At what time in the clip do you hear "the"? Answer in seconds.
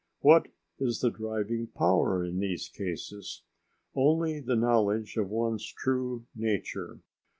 1.01-1.11, 4.39-4.55